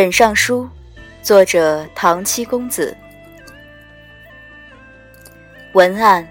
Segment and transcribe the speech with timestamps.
[0.00, 0.66] 枕上书，
[1.20, 2.96] 作者唐七公子。
[5.74, 6.26] 文案：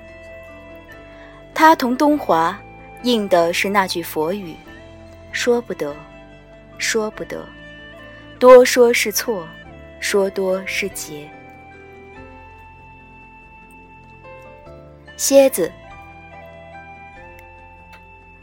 [1.54, 2.60] 他同东华
[3.04, 4.56] 应的是那句佛语
[5.32, 5.96] ：“说不得，
[6.80, 7.48] 说不得，
[8.40, 9.48] 多说是错，
[10.00, 11.30] 说多是劫。”
[15.16, 15.72] 蝎子，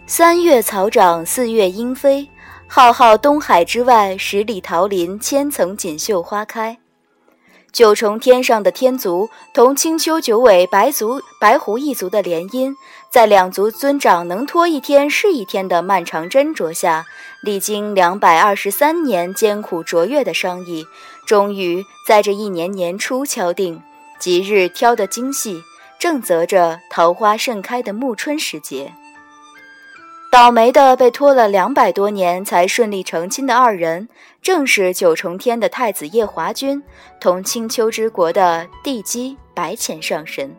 [0.06, 2.30] 三月草长，四月莺飞。
[2.68, 6.76] 浩浩东海之外，十里桃林，千层锦绣花开。
[7.72, 12.74] 九重天上的天族同青丘九尾白族白狐一族的联姻，
[13.10, 17.06] 在两族尊长能拖一天是一天的漫长斟酌下，
[17.42, 20.86] 历经两百二十三年艰苦卓越的商议，
[21.26, 23.80] 终于在这一年年初敲定，
[24.18, 25.62] 吉日挑得精细，
[25.98, 28.92] 正择着桃花盛开的暮春时节。
[30.36, 34.06] 倒霉的被拖了两百多年才顺利成亲的二人，
[34.42, 36.82] 正是九重天的太子夜华君
[37.18, 40.54] 同青丘之国的地基白浅上神。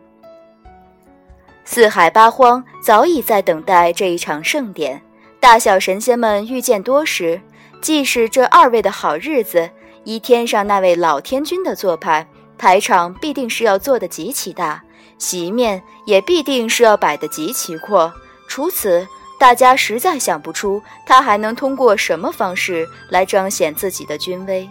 [1.64, 5.00] 四海八荒早已在等待这一场盛典，
[5.38, 7.40] 大小神仙们遇见多时。
[7.80, 9.70] 既是这二位的好日子，
[10.02, 12.26] 依天上那位老天君的做派，
[12.58, 14.82] 排场必定是要做得极其大，
[15.18, 18.12] 席面也必定是要摆得极其阔。
[18.48, 19.06] 除此。
[19.38, 24.68] 大家实在想不出他还能通过什么方式来彰显自己的君威。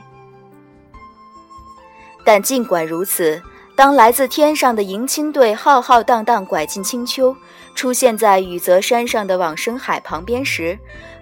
[2.26, 3.42] 但尽管如此，
[3.76, 7.34] 当来自天上的迎亲队浩浩荡荡拐进青丘，
[7.74, 10.78] 出现在雨泽山上的往生海旁边时，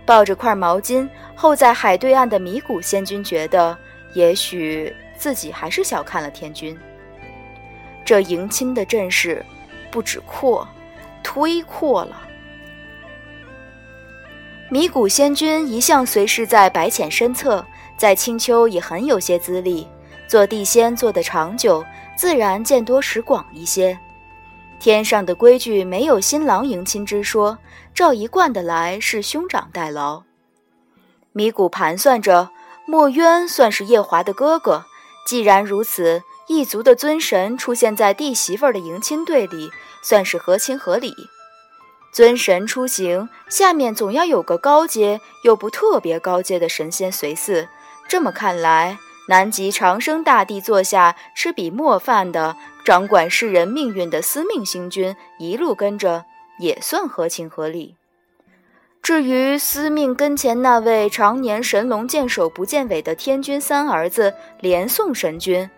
[0.05, 3.77] 抱着块毛巾候在海对岸的迷谷仙君觉得，
[4.15, 6.75] 也许自己还是小看了天君。
[8.03, 9.45] 这迎亲的阵势，
[9.91, 10.67] 不止阔，
[11.23, 12.24] 忒阔了。
[14.69, 17.63] 迷谷仙君一向随侍在白浅身侧，
[17.97, 19.87] 在青丘也很有些资历，
[20.27, 21.85] 做地仙做得长久，
[22.17, 23.97] 自然见多识广一些。
[24.79, 27.57] 天上的规矩没有新郎迎亲之说，
[27.93, 30.23] 照一贯的来是兄长代劳。
[31.31, 32.49] 迷谷盘算着，
[32.87, 34.83] 墨渊算是夜华的哥哥，
[35.27, 39.69] 既然如此，一族的尊神出现在弟媳妇的迎亲队里，
[40.01, 41.13] 算是合情合理。
[42.15, 47.67] 尊神出行，下面总要有个高阶又不特别高阶的神仙随侍。
[48.07, 52.55] 这么看来，南极长生大帝座下吃笔墨饭的、
[52.85, 56.23] 掌管世人命运的司命星君一路跟着，
[56.57, 57.97] 也算合情合理。
[59.01, 65.69] 至于司命跟前那位常年神龙见首不见尾的天君三儿子连宋神君，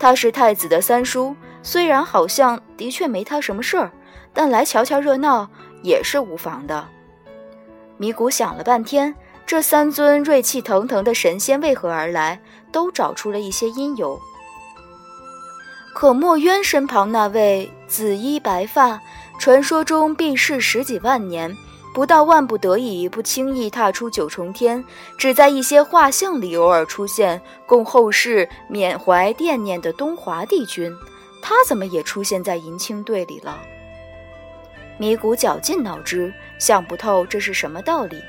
[0.00, 3.92] 他是太子的三叔，虽然好像的确没他什么事儿，
[4.32, 5.48] 但来瞧瞧热闹。
[5.84, 6.88] 也是无妨的。
[7.96, 9.14] 迷谷想了半天，
[9.46, 12.40] 这三尊锐气腾腾的神仙为何而来，
[12.72, 14.18] 都找出了一些因由。
[15.94, 19.00] 可墨渊身旁那位紫衣白发，
[19.38, 21.56] 传说中避世十几万年，
[21.94, 24.84] 不到万不得已不轻易踏出九重天，
[25.16, 30.92] 只在一些画像里偶尔出现，供后世缅怀惦念的东华帝君，
[31.40, 33.56] 他怎么也出现在银青队里了？
[34.96, 38.22] 迷谷绞尽脑汁，想不透这是什么道理。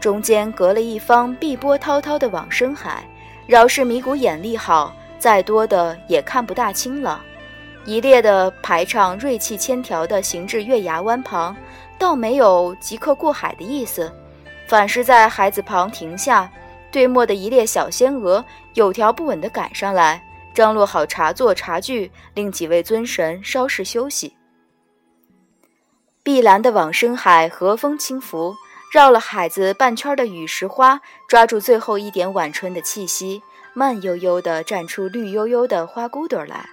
[0.00, 3.02] 中间隔了一方碧波滔滔的往生海，
[3.46, 7.24] 饶是迷谷眼力好，再多的也看不大清了。
[7.84, 11.56] 一列的排场锐气千条的行至月牙湾旁，
[11.98, 14.12] 倒没有即刻过海的意思，
[14.66, 16.50] 反是在海子旁停下。
[16.90, 18.42] 对末的一列小仙娥
[18.74, 20.22] 有条不紊地赶上来，
[20.54, 24.34] 张罗好茶座茶具，令几位尊神稍事休息。
[26.28, 28.54] 碧蓝的往生海，和风轻拂，
[28.92, 33.42] 绕了海子半圈的雨石花，抓住最后一点晚春的气息，
[33.72, 36.68] 慢悠悠地绽出绿油油的花骨朵来。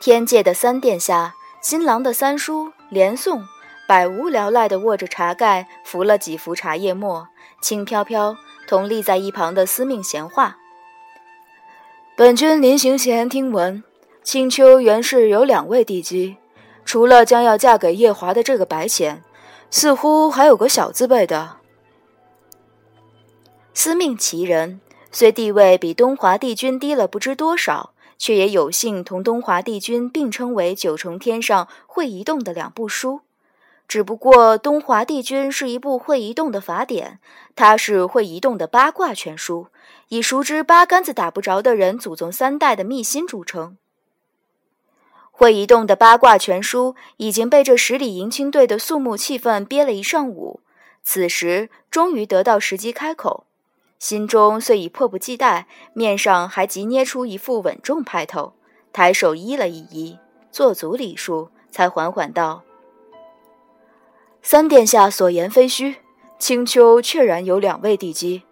[0.00, 3.44] 天界的三殿下，新郎的三叔连宋，
[3.86, 7.28] 百无聊赖地握着茶盖，拂了几幅茶叶末，
[7.60, 8.34] 轻飘飘，
[8.66, 10.56] 同立在一旁的司命闲话。
[12.16, 13.84] 本君临行前听闻，
[14.24, 16.38] 青丘原是有两位帝姬。
[16.84, 19.22] 除了将要嫁给夜华的这个白浅，
[19.70, 21.56] 似乎还有个小字辈的。
[23.74, 24.80] 司命奇人，
[25.10, 33.22] 虽地位比东华帝君低了不知多少，却也有幸同东华帝君并称为九重天上会移动的两部书。
[33.88, 37.18] 只不过东华帝君是一部会移动的法典，
[37.56, 39.68] 他是会移动的八卦全书，
[40.08, 43.76] 以熟知八竿子打不着的人祖宗三代的秘辛著称。
[45.34, 50.60] 会移动的八卦全书已经被这十里迎亲队的肃穆气氛憋了一上午，
[51.02, 53.46] 此时终于得到时机开口。
[53.98, 58.52] 心中虽已迫不及待，面上还急捏出一副稳重派头，
[58.92, 60.18] 抬手揖了一揖，
[60.50, 62.62] 做足礼数，才缓缓道
[64.42, 65.96] ：“三殿下所言非虚，
[66.38, 68.42] 青丘确然有两位帝姬，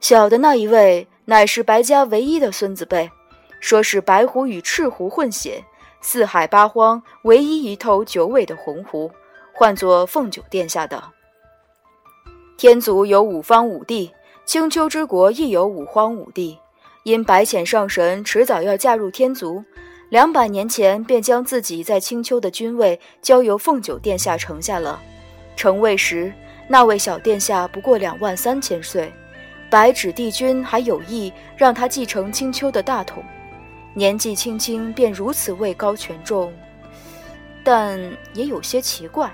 [0.00, 3.10] 小的那一位乃是白家唯一的孙子辈，
[3.58, 5.64] 说是白狐与赤狐混血，
[6.08, 9.10] 四海八荒唯一一头九尾的红狐，
[9.52, 11.02] 唤作凤九殿下的。
[12.56, 14.12] 天族有五方五帝。”
[14.46, 16.56] 青丘之国亦有五荒五帝，
[17.02, 19.64] 因白浅上神迟早要嫁入天族，
[20.08, 25.02] 两百年前便将自己在青丘的君位交由凤九殿下承下了。
[25.56, 26.32] 成位时，
[26.68, 29.12] 那位小殿下不过两万三千岁，
[29.68, 33.24] 白纸帝君还有意让他继承青丘的大统，
[33.96, 36.52] 年纪轻轻便如此位高权重，
[37.64, 37.98] 但
[38.34, 39.32] 也有些奇怪。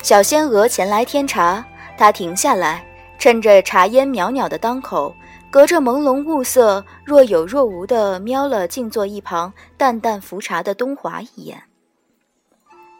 [0.00, 1.64] 小仙娥前来添茶，
[1.98, 2.86] 她停下来，
[3.18, 5.12] 趁着茶烟袅袅的当口，
[5.50, 11.64] 隔着朦胧雾色，若有若无地瞄了静坐一旁淡淡浮茶的东华一眼。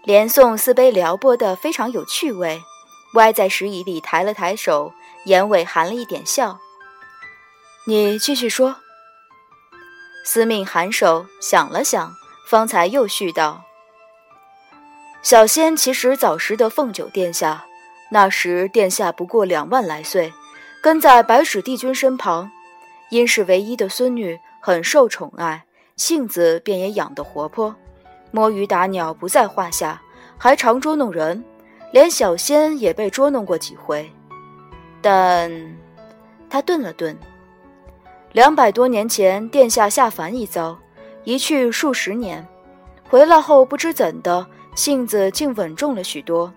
[0.02, 2.60] 连宋似杯撩拨的非常有趣味，
[3.14, 4.92] 歪在石椅里抬了抬手，
[5.24, 6.58] 眼尾含了一点笑。
[7.86, 8.76] 你继续说。
[10.24, 12.14] 司命颔首想了想，
[12.48, 13.64] 方才又续道。
[15.22, 17.64] 小仙其实早识得凤九殿下，
[18.10, 20.32] 那时殿下不过两万来岁，
[20.80, 22.50] 跟在白纸帝君身旁，
[23.10, 25.64] 因是唯一的孙女，很受宠爱，
[25.96, 27.74] 性子便也养得活泼，
[28.30, 30.00] 摸鱼打鸟不在话下，
[30.38, 31.44] 还常捉弄人，
[31.92, 34.12] 连小仙也被捉弄过几回。
[35.02, 35.50] 但，
[36.48, 37.18] 他顿了顿，
[38.32, 40.78] 两百多年前殿下下凡一遭，
[41.24, 42.46] 一去数十年，
[43.10, 44.46] 回来后不知怎的。
[44.74, 46.50] 性子竟稳重了许多。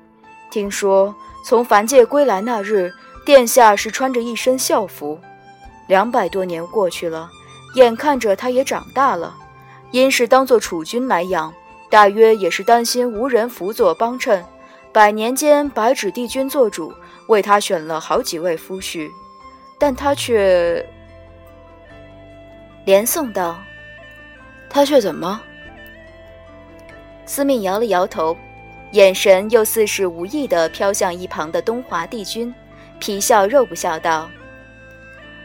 [0.49, 1.13] 听说
[1.43, 2.93] 从凡界归来那日，
[3.25, 5.19] 殿下是穿着一身校服。
[5.87, 7.29] 两百多年过去了，
[7.75, 9.35] 眼看着他也长大了，
[9.91, 11.53] 因是当做储君来养，
[11.89, 14.45] 大约也是担心无人辅佐帮衬。
[14.95, 16.93] 百年间，白纸帝君做主，
[17.27, 19.11] 为他选了好几位夫婿，
[19.77, 20.81] 但他却……
[22.85, 23.59] 连宋道
[24.71, 25.41] ：“他却怎么？”
[27.27, 28.37] 司命摇了摇头，
[28.91, 32.55] 眼神又似是无意地飘向一旁的东华帝君，
[32.97, 34.29] 皮笑肉不笑道：“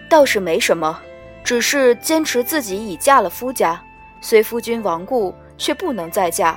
[0.08, 0.96] 倒是没什么，
[1.42, 3.82] 只是坚持自己已嫁了夫家，
[4.20, 6.56] 虽夫君亡故，却不能再嫁。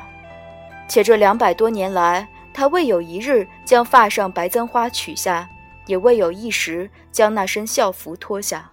[0.88, 5.50] 且这两百多年来，他未有一日将发上白簪花取下，
[5.88, 8.72] 也未有一时将那身校服脱下。”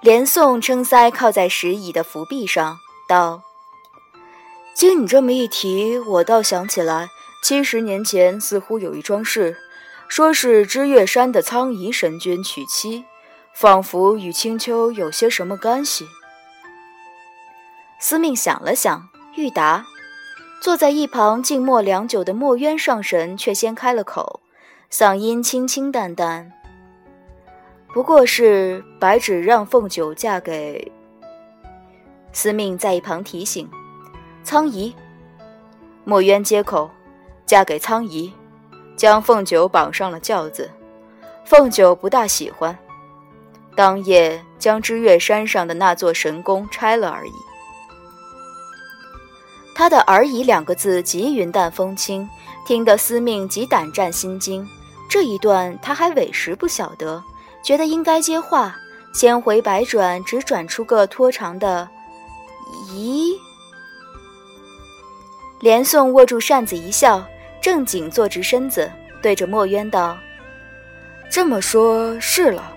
[0.00, 2.78] 连宋撑腮靠在石椅的扶壁上。
[3.06, 3.42] 道
[4.74, 7.08] ：“经你这么一提，我倒想起来，
[7.42, 9.58] 七十年前似乎有一桩事，
[10.08, 13.04] 说是知月山的苍夷神君娶妻，
[13.54, 16.06] 仿佛与青丘有些什么干系。”
[18.00, 19.86] 司命想了想，欲答，
[20.64, 24.40] 坐在一旁静默良久的墨渊上神却先开了口，
[24.90, 26.50] 嗓音清清淡淡
[27.92, 30.90] ：“不过是白芷让凤九嫁给。”
[32.32, 33.68] 司命在一旁提醒
[34.42, 34.96] ：“苍夷。”
[36.04, 36.88] 墨渊接口
[37.44, 38.32] ：“嫁给苍夷，
[38.96, 40.70] 将凤九绑上了轿子。
[41.44, 42.74] 凤九不大喜欢，
[43.76, 47.32] 当夜将知月山上的那座神宫拆了而已。”
[49.74, 52.28] 他的“而已”两个字极云淡风轻，
[52.64, 54.66] 听得司命极胆战心惊。
[55.08, 57.22] 这一段他还委实不晓得，
[57.62, 58.76] 觉得应该接话，
[59.14, 61.88] 千回百转，只转出个拖长的。
[62.92, 63.32] 咦？
[65.60, 67.24] 连宋握住扇子一笑，
[67.60, 68.90] 正经坐直身子，
[69.22, 70.16] 对着墨渊道
[71.30, 72.72] ：“这么说，是了。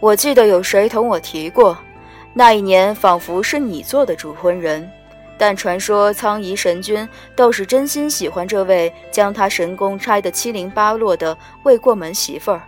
[0.00, 1.76] 我记得有谁同我提过，
[2.34, 4.90] 那一年仿佛是你做的主婚人。
[5.40, 12.62] 但传说苍夷神君倒是真心喜欢这位将他神功拆得七零八落的未过门媳妇儿，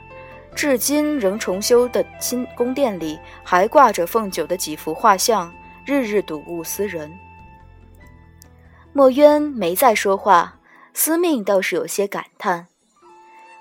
[0.55, 5.52] 至今仍重修的新宫殿里还挂着凤九的几幅画像。”
[5.85, 7.12] 日日睹物思人。
[8.93, 10.55] 墨渊没再说话，
[10.95, 12.69] 司命倒是有些感叹。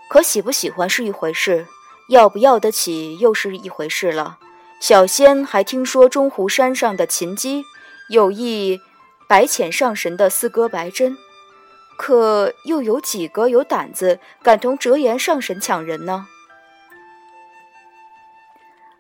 [0.08, 1.66] 可喜不喜欢是一回事，
[2.10, 4.38] 要不要得起又是一回事了。
[4.80, 7.64] 小仙还听说中湖山上的秦姬
[8.10, 8.80] 有意
[9.32, 11.18] 白浅上神的四哥白珍，
[11.96, 16.28] 可又有几个有胆子敢同折颜上神抢人呢？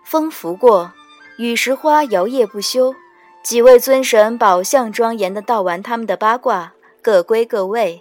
[0.05, 0.93] 风拂过，
[1.37, 2.95] 雨石花摇曳不休。
[3.43, 6.71] 几位尊神宝相庄严的道完他们的八卦，
[7.01, 7.99] 各归各位，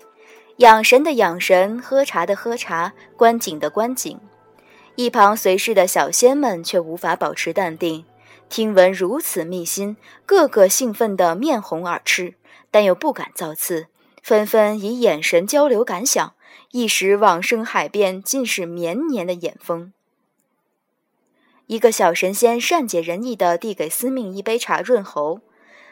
[0.58, 4.20] 养神的养神，喝茶的喝茶，观景的观景。
[4.94, 8.04] 一旁随侍的小仙们却无法保持淡定，
[8.50, 12.34] 听闻如此秘辛，个个兴奋得面红耳赤，
[12.72, 13.86] 但又不敢造次，
[14.24, 16.34] 纷纷以眼神交流感想，
[16.72, 19.92] 一时往生海边尽是绵绵的眼风。
[21.68, 25.40] 一个小神仙善解人意地递给司命一杯茶润喉，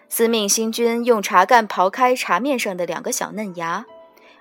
[0.08, 3.86] 司命星君用茶干刨开茶面上的两个小嫩芽，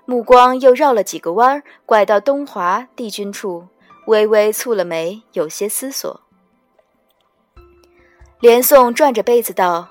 [0.05, 3.67] 目光又绕了几个弯，拐到东华帝君处，
[4.07, 6.26] 微微蹙了眉，有些思索。
[8.39, 9.87] 连宋转着杯子道：“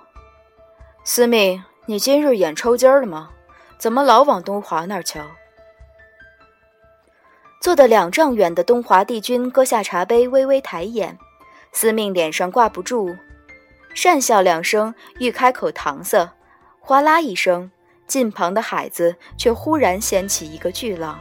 [1.03, 3.31] 司命，你今日眼抽筋了吗？
[3.76, 5.21] 怎么老往东华那儿瞧？”
[7.61, 11.19] 坐得两丈远的东华帝君搁下茶杯，微微抬眼。
[11.73, 13.17] 司命脸上挂不住，
[13.97, 16.31] 讪笑两声，欲开口搪塞，
[16.79, 17.73] 哗啦一声，
[18.07, 21.19] 近旁的海子却忽然掀起一个巨浪。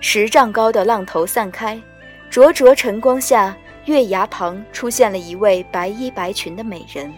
[0.00, 1.82] 十丈高的浪头散开，
[2.30, 7.12] 灼灼晨光下，月牙旁出现了一位白衣白裙的美人。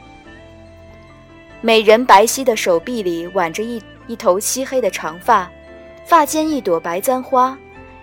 [1.61, 5.51] 美人白皙的手臂里挽着一一头漆黑的长发，
[6.05, 7.57] 发间一朵白簪花，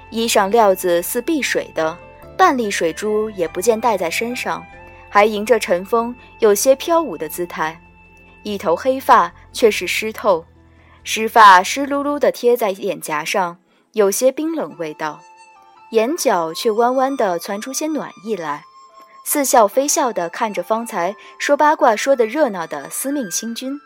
[0.10, 1.98] 衣裳料子似碧水的。
[2.36, 4.66] 半粒水珠也不见戴在身上，
[5.08, 7.80] 还迎着晨风，有些飘舞的姿态。
[8.42, 10.44] 一头黑发却是湿透，
[11.04, 13.58] 湿发湿漉漉地贴在脸颊上，
[13.92, 15.22] 有些冰冷味道。
[15.94, 18.66] 眼角却弯弯地传出些暖意来，
[19.24, 23.80] 似笑非笑地看着方才说八卦说的热闹的司命星君。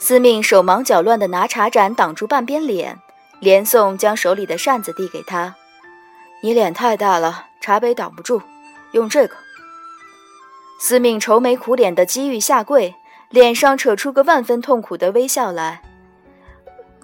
[0.00, 2.98] 司命手忙脚乱地拿茶盏挡住半边脸，
[3.38, 5.54] 连宋将手里的扇子递给他。
[6.42, 8.42] 你脸太大了，茶杯挡不住，
[8.90, 9.36] 用这个。
[10.80, 12.96] 司命愁眉苦脸的机遇下跪，
[13.30, 15.80] 脸上扯出个万分痛苦的微笑来。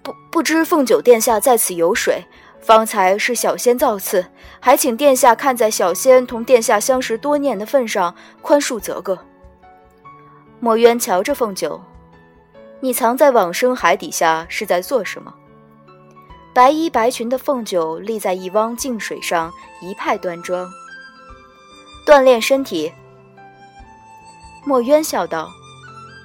[0.02, 2.24] 不不知凤九殿下在此游水，
[2.60, 4.26] 方才是小仙造次，
[4.60, 9.18] 还请殿下看在小仙同殿下相识多年的份上，宽恕则个。
[10.58, 11.80] 墨渊瞧着凤九，
[12.80, 15.34] 你藏在往生海底下是在做什么？
[16.52, 20.68] 白衣白裙的凤九立在一汪静水上，一派端庄。
[22.06, 22.92] 锻炼身体。
[24.64, 25.48] 墨渊笑道：“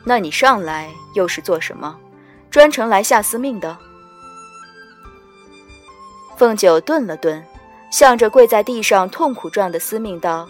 [0.04, 1.98] 那你上来又是做什么？
[2.56, 3.78] 专程来下司命的？”
[6.38, 7.44] 凤九顿了顿，
[7.92, 10.48] 向着跪在地上痛苦状的司命道：“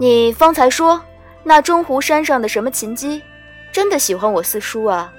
[0.00, 0.98] 你方才说
[1.44, 3.20] 那中湖山上的什么琴姬，
[3.70, 5.12] 真的喜欢我四叔啊？”